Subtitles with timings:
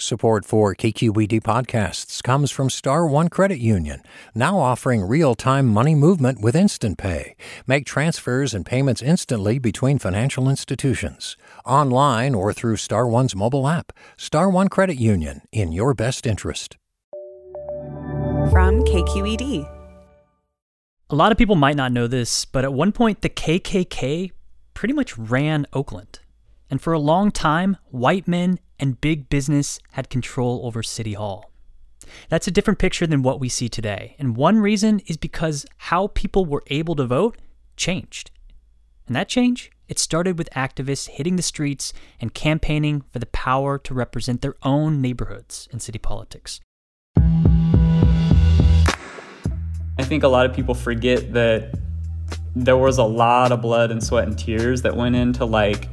[0.00, 6.40] Support for KQED podcasts comes from Star One Credit Union, now offering real-time money movement
[6.40, 7.34] with Instant Pay.
[7.66, 11.36] Make transfers and payments instantly between financial institutions,
[11.66, 13.92] online or through Star One's mobile app.
[14.16, 16.76] Star One Credit Union, in your best interest.
[18.52, 19.68] From KQED.
[21.10, 24.30] A lot of people might not know this, but at one point the KKK
[24.74, 26.20] pretty much ran Oakland.
[26.70, 31.50] And for a long time, white men and big business had control over City Hall.
[32.28, 34.16] That's a different picture than what we see today.
[34.18, 37.36] And one reason is because how people were able to vote
[37.76, 38.30] changed.
[39.06, 43.78] And that change, it started with activists hitting the streets and campaigning for the power
[43.78, 46.60] to represent their own neighborhoods in city politics.
[50.00, 51.74] I think a lot of people forget that
[52.54, 55.88] there was a lot of blood and sweat and tears that went into like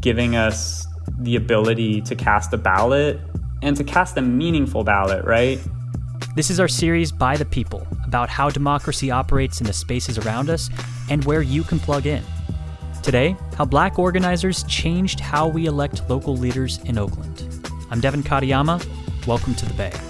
[0.00, 0.86] giving us
[1.20, 3.20] the ability to cast a ballot
[3.62, 5.60] and to cast a meaningful ballot, right?
[6.34, 10.48] This is our series by the people about how democracy operates in the spaces around
[10.48, 10.70] us
[11.10, 12.22] and where you can plug in.
[13.02, 17.44] Today, how black organizers changed how we elect local leaders in Oakland.
[17.90, 18.84] I'm Devin Katayama.
[19.26, 20.09] Welcome to the Bay.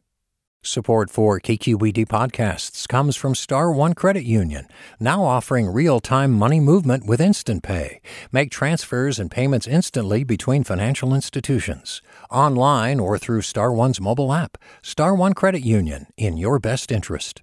[0.63, 4.67] Support for KQED podcasts comes from Star One Credit Union,
[4.99, 7.99] now offering real-time money movement with Instant Pay.
[8.31, 14.55] Make transfers and payments instantly between financial institutions, online or through Star One's mobile app.
[14.83, 17.41] Star One Credit Union, in your best interest.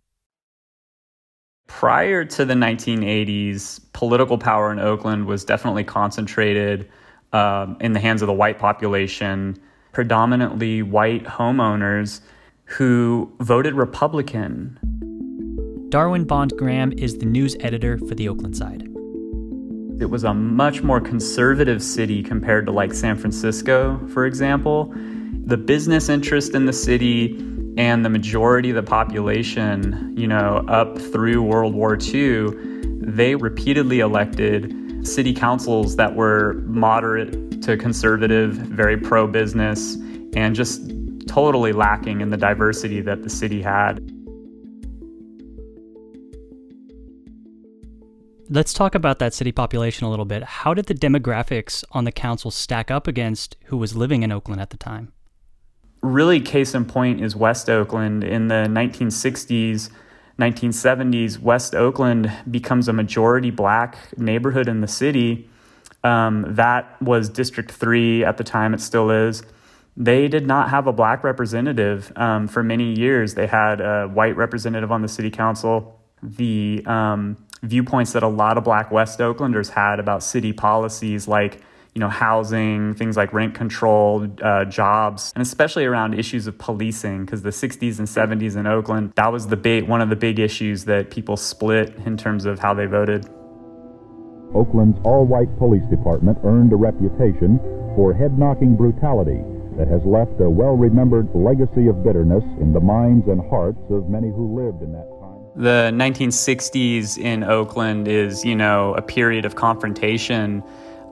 [1.67, 6.89] Prior to the 1980s, political power in Oakland was definitely concentrated
[7.33, 12.21] um, in the hands of the white population, predominantly white homeowners–
[12.69, 14.79] who voted Republican.
[15.89, 18.83] Darwin BondGraham is the news editor for the Oaklandside.
[20.03, 24.93] It was a much more conservative city compared to like San Francisco, for example.
[25.47, 27.39] The business interest in the city
[27.79, 32.51] and the majority of the population, you know, up through World War II,
[33.01, 39.95] they repeatedly elected city councils that were moderate to conservative, very pro business,
[40.35, 40.93] and just
[41.29, 43.99] totally lacking in the diversity that the city had.
[48.51, 50.43] Let's talk about that city population a little bit.
[50.43, 54.61] How did the demographics on the council stack up against who was living in Oakland
[54.61, 55.13] at the time?
[56.01, 58.25] Really, case in point is West Oakland.
[58.25, 59.91] In the 1960s,
[60.39, 65.47] 1970s, West Oakland becomes a majority black neighborhood in the city.
[66.03, 69.43] Um, that was District 3 at the time, it still is
[69.99, 73.35] they did not have a black representative um, for many years.
[73.35, 76.01] They had a white representative on the city council.
[76.23, 81.61] The um, viewpoints that a lot of black West Oaklanders had about city policies like
[81.95, 87.25] you know, housing, things like rent control, uh, jobs, and especially around issues of policing,
[87.25, 90.39] because the 60s and 70s in Oakland, that was the big one of the big
[90.39, 93.25] issues that people split in terms of how they voted.
[94.55, 97.59] Oakland's all-white police department earned a reputation
[97.97, 99.43] for head-knocking brutality
[99.79, 104.11] that has left a well remembered legacy of bitterness in the minds and hearts of
[104.11, 105.39] many who lived in that time.
[105.55, 110.63] The 1960s in Oakland is, you know, a period of confrontation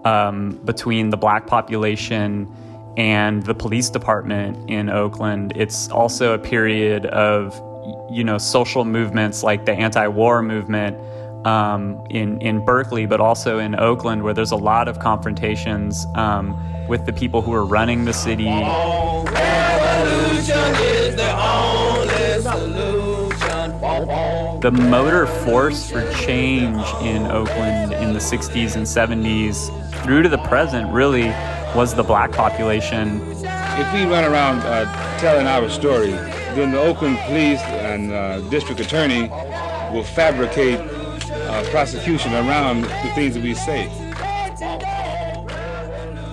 [0.05, 2.53] um, between the black population
[2.97, 5.53] and the police department in Oakland.
[5.55, 7.55] It's also a period of,
[8.11, 10.97] you know, social movements like the anti war movement
[11.45, 16.57] um, in in Berkeley, but also in Oakland, where there's a lot of confrontations um,
[16.89, 18.51] with the people who are running the city.
[24.61, 30.39] The motor force for change in Oakland in the 60s and 70s through to the
[30.39, 31.29] present really
[31.75, 33.21] was the black population.
[33.43, 36.11] If we run around uh, telling our story,
[36.55, 39.29] then the Oakland police and uh, district attorney
[39.93, 40.81] will fabricate
[41.57, 43.89] uh, prosecution around the things that we say.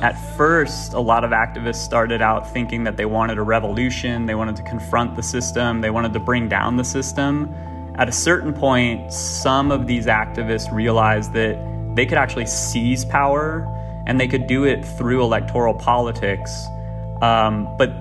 [0.01, 4.35] At first, a lot of activists started out thinking that they wanted a revolution, they
[4.35, 7.53] wanted to confront the system, they wanted to bring down the system.
[7.95, 11.55] At a certain point, some of these activists realized that
[11.95, 13.65] they could actually seize power
[14.05, 16.67] and they could do it through electoral politics.
[17.21, 17.93] Um, but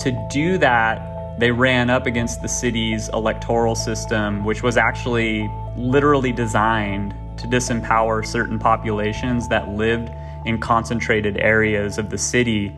[0.00, 6.32] to do that, they ran up against the city's electoral system, which was actually literally
[6.32, 10.10] designed to disempower certain populations that lived
[10.46, 12.72] in concentrated areas of the city.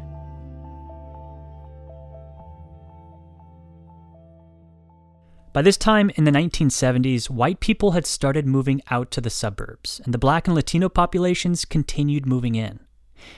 [5.53, 10.03] By this time in the 1970s, white people had started moving out to the suburbs,
[10.05, 12.81] and the black and Latino populations continued moving in.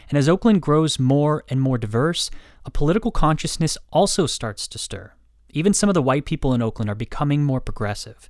[0.08, 2.28] And as Oakland grows more and more diverse,
[2.64, 5.12] a political consciousness also starts to stir.
[5.50, 8.28] Even some of the white people in Oakland are becoming more progressive,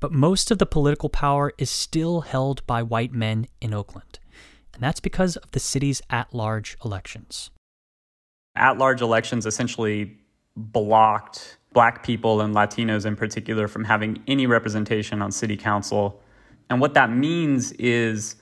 [0.00, 4.18] but most of the political power is still held by white men in Oakland.
[4.74, 7.50] And that's because of the city's at large elections.
[8.56, 10.16] At large elections essentially
[10.56, 16.20] blocked black people and Latinos in particular from having any representation on city council.
[16.68, 18.36] And what that means is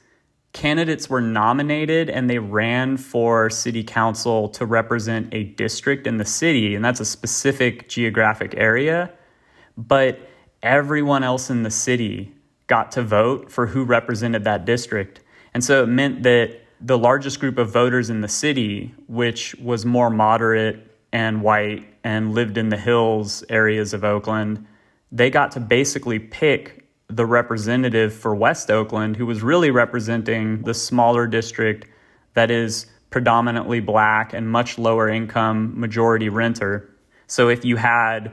[0.52, 6.24] candidates were nominated and they ran for city council to represent a district in the
[6.24, 9.12] city, and that's a specific geographic area.
[9.76, 10.18] But
[10.62, 12.32] everyone else in the city
[12.66, 15.20] got to vote for who represented that district.
[15.54, 19.84] And so it meant that the largest group of voters in the city, which was
[19.84, 24.66] more moderate and white and lived in the hills areas of Oakland,
[25.10, 30.74] they got to basically pick the representative for West Oakland, who was really representing the
[30.74, 31.86] smaller district
[32.34, 36.94] that is predominantly black and much lower income majority renter.
[37.26, 38.32] So if you had,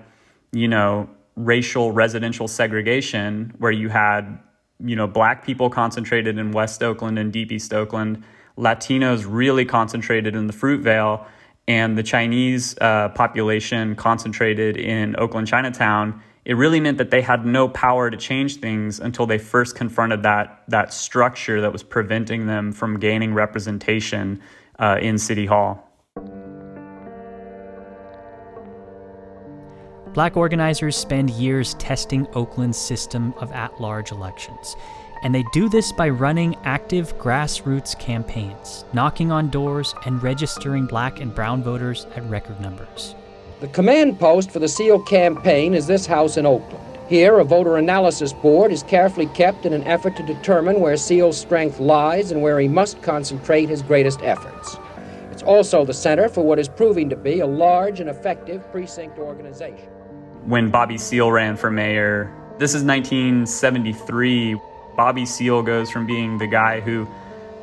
[0.51, 4.39] you know, racial residential segregation where you had,
[4.83, 8.23] you know, black people concentrated in West Oakland and Deep East Oakland,
[8.57, 11.25] Latinos really concentrated in the Fruitvale,
[11.67, 17.43] and the Chinese uh, population concentrated in Oakland Chinatown, it really meant that they had
[17.45, 22.45] no power to change things until they first confronted that that structure that was preventing
[22.45, 24.41] them from gaining representation
[24.77, 25.81] uh, in City Hall.
[30.15, 34.77] Black organizers spend years testing Oakland's system of at large elections.
[35.23, 41.19] And they do this by running active grassroots campaigns, knocking on doors, and registering black
[41.19, 43.13] and brown voters at record numbers.
[43.59, 46.97] The command post for the Seale campaign is this house in Oakland.
[47.09, 51.38] Here, a voter analysis board is carefully kept in an effort to determine where Seale's
[51.38, 54.77] strength lies and where he must concentrate his greatest efforts.
[55.31, 59.19] It's also the center for what is proving to be a large and effective precinct
[59.19, 59.89] organization.
[60.45, 64.56] When Bobby Seale ran for mayor, this is 1973.
[64.95, 67.07] Bobby Seale goes from being the guy who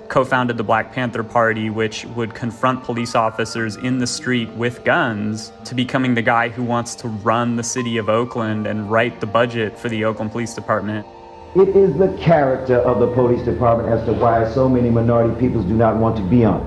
[0.09, 4.83] co founded the Black Panther Party, which would confront police officers in the street with
[4.83, 9.21] guns, to becoming the guy who wants to run the city of Oakland and write
[9.21, 11.07] the budget for the Oakland Police Department.
[11.55, 15.67] It is the character of the police department as to why so many minority peoples
[15.67, 16.61] do not want to be on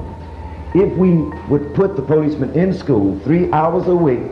[0.74, 0.82] it.
[0.82, 1.18] If we
[1.50, 4.32] would put the policemen in school three hours a week,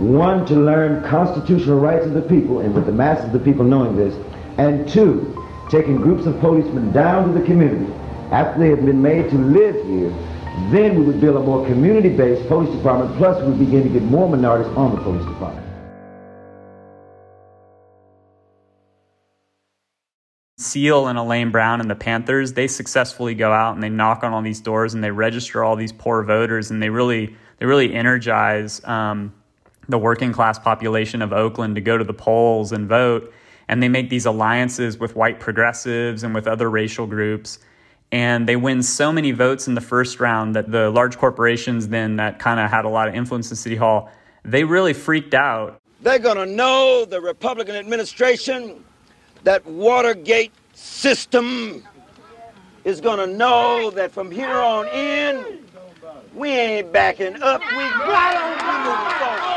[0.00, 3.64] one, to learn constitutional rights of the people, and with the masses of the people
[3.64, 4.14] knowing this,
[4.58, 5.36] and two,
[5.70, 7.92] taking groups of policemen down to the community
[8.32, 10.10] after they have been made to live here,
[10.70, 14.02] then we would build a more community-based police department, plus we would begin to get
[14.02, 15.66] more minorities on the police department.
[20.58, 24.32] Seale and Elaine Brown and the Panthers, they successfully go out and they knock on
[24.32, 27.94] all these doors and they register all these poor voters and they really they really
[27.94, 29.34] energize um,
[29.90, 33.32] the working class population of Oakland to go to the polls and vote
[33.70, 37.60] and they make these alliances with white progressives and with other racial groups.
[38.10, 42.16] And they win so many votes in the first round that the large corporations then
[42.16, 44.10] that kind of had a lot of influence in City Hall,
[44.44, 45.80] they really freaked out.
[46.00, 48.84] They're going to know the Republican administration,
[49.44, 51.84] that Watergate system
[52.82, 55.60] is going to know that from here on in,
[56.34, 57.60] we ain't backing up.
[57.60, 59.49] We right on,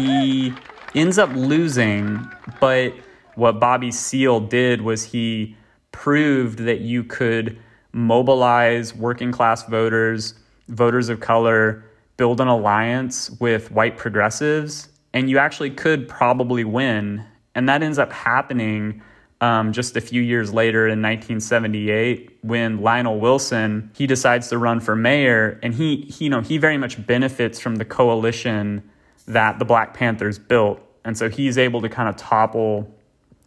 [0.00, 0.54] He
[0.94, 2.26] ends up losing,
[2.58, 2.94] but
[3.34, 5.56] what Bobby Seale did was he
[5.92, 7.58] proved that you could
[7.92, 10.34] mobilize working class voters,
[10.68, 11.84] voters of color,
[12.16, 17.24] build an alliance with white progressives, and you actually could probably win.
[17.54, 19.02] And that ends up happening
[19.42, 24.80] um, just a few years later in 1978 when Lionel Wilson he decides to run
[24.80, 28.89] for mayor, and he, he you know he very much benefits from the coalition
[29.32, 30.80] that the Black Panthers built.
[31.04, 32.92] And so he's able to kind of topple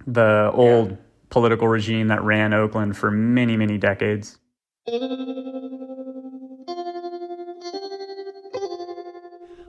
[0.08, 0.98] the old yeah.
[1.30, 4.38] political regime that ran Oakland for many, many decades.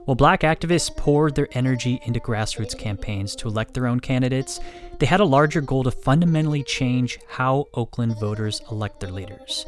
[0.05, 4.59] While black activists poured their energy into grassroots campaigns to elect their own candidates,
[4.99, 9.65] they had a larger goal to fundamentally change how Oakland voters elect their leaders.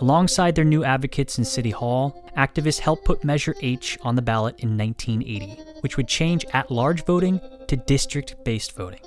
[0.00, 4.60] Alongside their new advocates in City Hall, activists helped put Measure H on the ballot
[4.60, 9.00] in 1980, which would change at large voting to district based voting.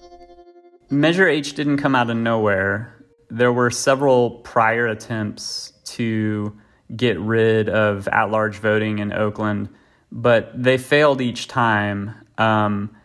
[0.90, 3.04] Measure H didn't come out of nowhere.
[3.30, 6.56] There were several prior attempts to
[6.96, 9.70] get rid of at large voting in Oakland,
[10.12, 12.14] but they failed each time.
[12.38, 12.96] Um,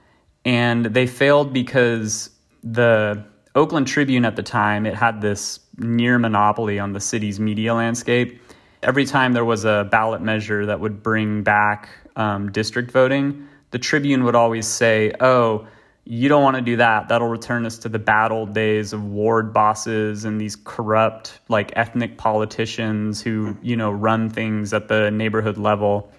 [0.45, 2.31] and they failed because
[2.63, 7.75] the Oakland Tribune at the time, it had this near monopoly on the city's media
[7.75, 8.41] landscape.
[8.83, 13.79] Every time there was a ballot measure that would bring back um, district voting, the
[13.79, 15.67] Tribune would always say, oh,
[16.11, 17.09] you don't want to do that.
[17.09, 21.71] That'll return us to the bad old days of ward bosses and these corrupt, like
[21.77, 26.11] ethnic politicians who, you know, run things at the neighborhood level.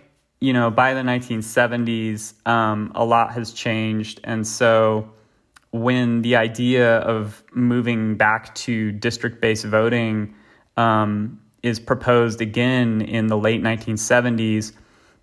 [0.41, 4.21] You know, by the 1970s, um, a lot has changed.
[4.23, 5.09] And so
[5.71, 10.35] when the idea of moving back to district based voting
[10.77, 14.71] um, is proposed again in the late 1970s,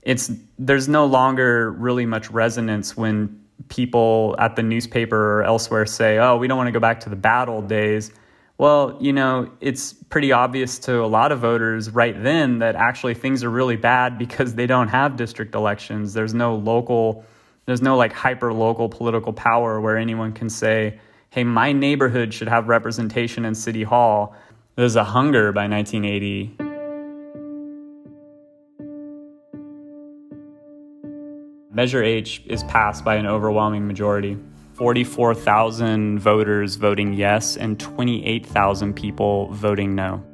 [0.06, 6.18] it's there's no longer really much resonance when people at the newspaper or elsewhere say,
[6.18, 8.12] "Oh, we don't want to go back to the bad old days."
[8.56, 13.14] Well, you know, it's pretty obvious to a lot of voters right then that actually
[13.14, 16.14] things are really bad because they don't have district elections.
[16.14, 17.24] There's no local
[17.66, 22.46] there's no like hyper local political power where anyone can say, hey, my neighborhood should
[22.46, 24.36] have representation in City Hall.
[24.76, 26.65] There's a hunger by 1980.
[31.76, 34.38] Measure H is passed by an overwhelming majority.
[34.72, 40.24] 44,000 voters voting yes and 28,000 people voting no.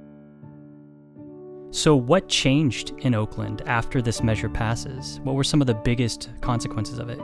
[1.72, 5.18] So, what changed in Oakland after this measure passes?
[5.24, 7.18] What were some of the biggest consequences of it?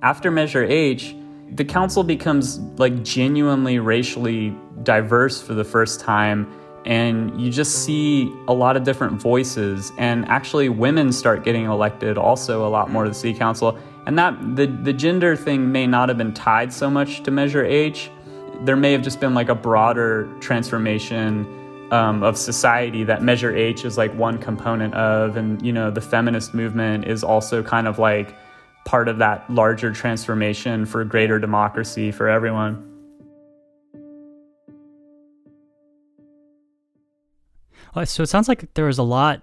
[0.00, 1.14] After Measure H,
[1.52, 6.50] the council becomes like genuinely racially diverse for the first time
[6.86, 9.92] and you just see a lot of different voices.
[9.98, 13.76] And actually women start getting elected also a lot more to the city council.
[14.06, 17.64] And that the the gender thing may not have been tied so much to measure
[17.64, 18.10] h.
[18.64, 21.44] There may have just been like a broader transformation
[21.90, 26.00] um, of society that Measure H is like one component of, and you know the
[26.00, 28.34] feminist movement is also kind of like
[28.84, 32.95] part of that larger transformation for greater democracy for everyone.
[38.04, 39.42] So it sounds like there was a lot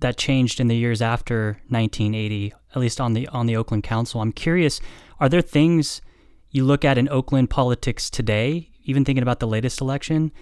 [0.00, 4.20] that changed in the years after 1980, at least on the on the Oakland Council.
[4.20, 4.80] I'm curious,
[5.20, 6.00] are there things
[6.50, 10.32] you look at in Oakland politics today, even thinking about the latest election,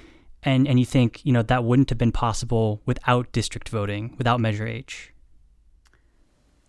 [0.42, 4.40] and and you think you know that wouldn't have been possible without district voting, without
[4.40, 5.12] Measure H.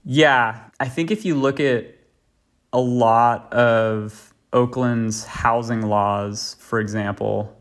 [0.03, 1.95] Yeah, I think if you look at
[2.73, 7.55] a lot of Oakland's housing laws, for example,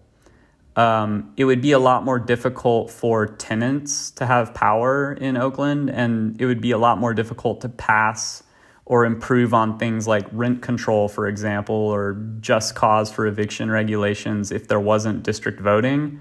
[0.77, 5.91] um, it would be a lot more difficult for tenants to have power in Oakland,
[5.91, 8.43] and it would be a lot more difficult to pass
[8.85, 14.50] or improve on things like rent control, for example, or just cause for eviction regulations
[14.50, 16.21] if there wasn't district voting.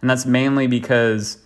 [0.00, 1.38] And that's mainly because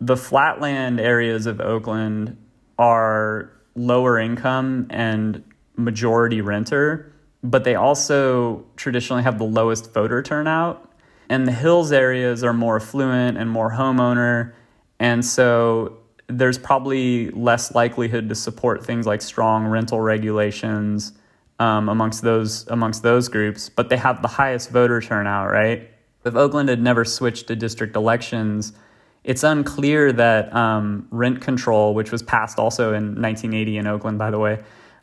[0.00, 2.36] the flatland areas of Oakland
[2.78, 5.42] are lower income and
[5.76, 10.91] majority renter, but they also traditionally have the lowest voter turnout.
[11.28, 14.52] And the hills areas are more affluent and more homeowner.
[14.98, 15.98] And so
[16.28, 21.12] there's probably less likelihood to support things like strong rental regulations
[21.58, 25.90] um, amongst those amongst those groups, but they have the highest voter turnout, right?
[26.24, 28.72] If Oakland had never switched to district elections,
[29.24, 34.30] it's unclear that um, rent control, which was passed also in 1980 in Oakland, by
[34.30, 34.62] the way,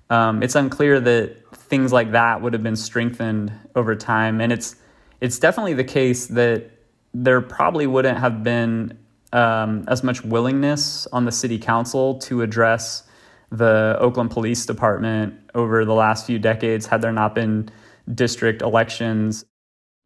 [0.09, 4.75] um, it's unclear that things like that would have been strengthened over time, and it's
[5.21, 6.71] it's definitely the case that
[7.13, 8.97] there probably wouldn't have been
[9.33, 13.03] um, as much willingness on the city council to address
[13.51, 17.69] the Oakland Police Department over the last few decades had there not been
[18.13, 19.45] district elections.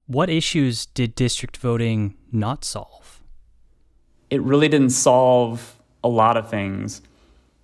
[0.07, 3.21] What issues did district voting not solve?
[4.29, 7.01] It really didn't solve a lot of things.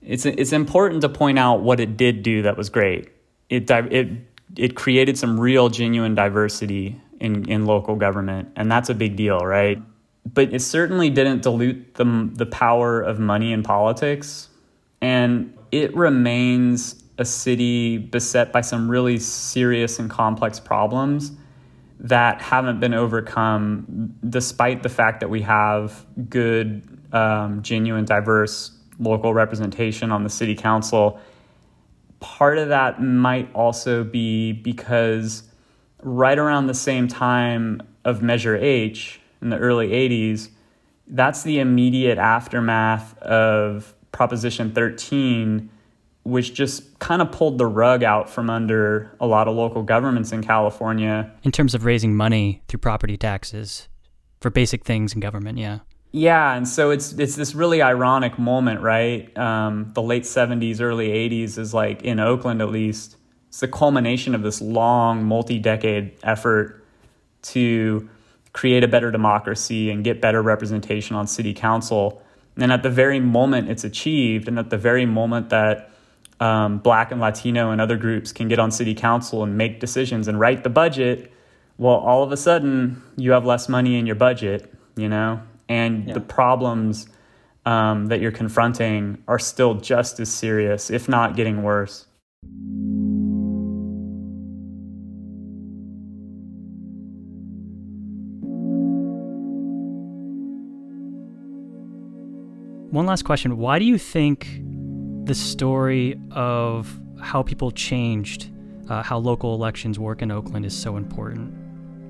[0.02, 3.10] It's it's important to point out what it did do that was great.
[3.50, 4.10] It it
[4.56, 9.40] it created some real genuine diversity in in local government, and that's a big deal,
[9.40, 9.82] right?
[10.34, 14.50] but it certainly didn't dilute the, the power of money in politics.
[15.02, 21.32] And it remains a city beset by some really serious and complex problems
[22.02, 26.84] that haven't been overcome, despite the fact that we have good,
[27.14, 31.20] um, genuine, diverse local representation on the city council.
[32.20, 35.44] Part of that might also be because
[36.02, 40.50] right around the same time of Measure H in the early 80s,
[41.08, 45.70] that's the immediate aftermath of Proposition 13,
[46.24, 50.32] which just kind of pulled the rug out from under a lot of local governments
[50.32, 51.32] in California.
[51.44, 53.88] In terms of raising money through property taxes
[54.40, 55.80] for basic things in government, yeah.
[56.12, 59.36] Yeah, and so it's it's this really ironic moment, right?
[59.38, 63.16] Um, the late '70s, early '80s is like in Oakland, at least.
[63.50, 66.86] It's the culmination of this long, multi-decade effort
[67.42, 68.08] to
[68.54, 72.22] create a better democracy and get better representation on city council.
[72.58, 75.92] And at the very moment it's achieved, and at the very moment that
[76.40, 80.28] um, Black and Latino and other groups can get on city council and make decisions
[80.28, 81.32] and write the budget,
[81.78, 86.08] well, all of a sudden you have less money in your budget, you know, and
[86.08, 86.14] yeah.
[86.14, 87.08] the problems
[87.66, 92.06] um, that you're confronting are still just as serious, if not getting worse.
[102.92, 103.58] One last question.
[103.58, 104.62] Why do you think
[105.26, 108.50] the story of how people changed,
[108.90, 111.54] uh, how local elections work in Oakland is so important?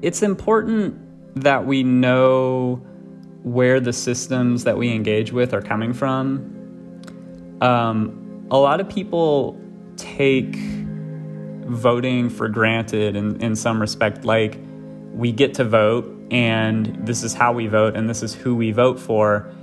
[0.01, 0.97] It's important
[1.35, 2.75] that we know
[3.43, 6.39] where the systems that we engage with are coming from.
[7.59, 9.59] Um, a lot of people
[9.97, 10.55] take
[11.65, 14.57] voting for granted in, in some respect, like
[15.11, 18.71] we get to vote and this is how we vote and this is who we
[18.71, 19.53] vote for.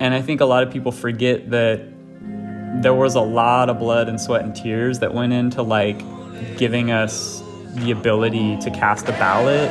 [0.00, 1.80] And I think a lot of people forget that
[2.82, 5.98] there was a lot of blood and sweat and tears that went into like
[6.56, 7.42] giving us
[7.74, 9.70] the ability to cast a ballot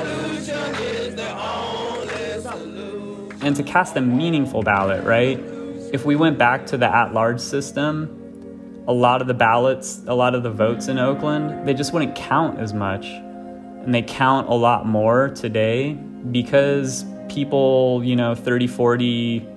[3.42, 5.40] and to cast a meaningful ballot, right?
[5.94, 10.14] If we went back to the at large system, a lot of the ballots, a
[10.14, 13.06] lot of the votes in Oakland, they just wouldn't count as much.
[13.06, 19.48] And they count a lot more today because people, you know, 30, 40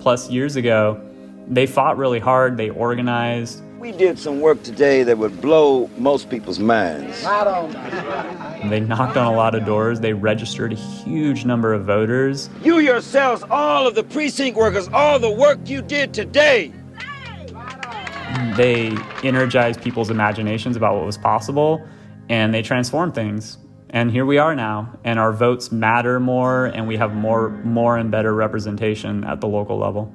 [0.00, 1.00] plus years ago,
[1.48, 6.28] they fought really hard, they organized, we did some work today that would blow most
[6.28, 7.22] people's minds.
[7.22, 10.00] They knocked on a lot of doors.
[10.00, 12.50] They registered a huge number of voters.
[12.62, 16.74] You yourselves, all of the precinct workers, all the work you did today.
[18.54, 21.82] They energized people's imaginations about what was possible
[22.28, 23.56] and they transformed things.
[23.92, 27.96] And here we are now, and our votes matter more, and we have more, more
[27.96, 30.14] and better representation at the local level.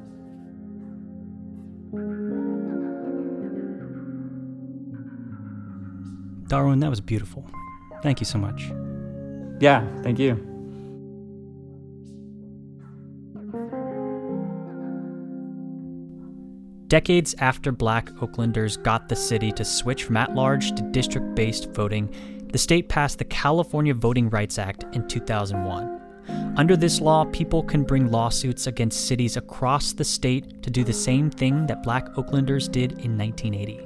[6.48, 7.46] Darwin, that was beautiful.
[8.02, 8.72] Thank you so much.
[9.60, 10.36] Yeah, thank you.
[16.88, 21.72] Decades after black Oaklanders got the city to switch from at large to district based
[21.72, 22.14] voting,
[22.56, 26.56] the state passed the California Voting Rights Act in 2001.
[26.56, 30.94] Under this law, people can bring lawsuits against cities across the state to do the
[30.94, 33.86] same thing that black Oaklanders did in 1980.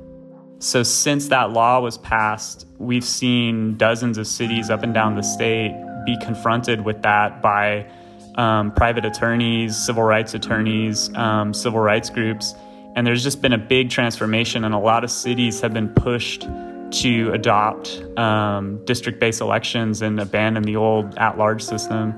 [0.59, 5.23] So, since that law was passed, we've seen dozens of cities up and down the
[5.23, 5.73] state
[6.05, 7.89] be confronted with that by
[8.35, 12.53] um, private attorneys, civil rights attorneys, um, civil rights groups.
[12.95, 16.47] And there's just been a big transformation, and a lot of cities have been pushed
[16.91, 22.13] to adopt um, district based elections and abandon the old at large system.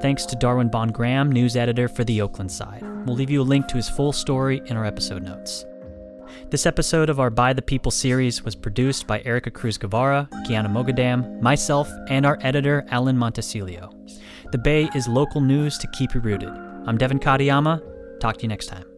[0.00, 2.82] Thanks to Darwin BondGraham, news editor for the Oaklandside.
[3.04, 5.64] We'll leave you a link to his full story in our episode notes.
[6.50, 10.68] This episode of our By the People series was produced by Ericka Cruz Guevara, Kiana
[10.68, 13.92] Mogadam, myself, and our editor, Alan Montecillo.
[14.52, 16.50] The Bay is local news to keep you rooted.
[16.86, 17.82] I'm Devin Katayama.
[18.20, 18.97] Talk to you next time.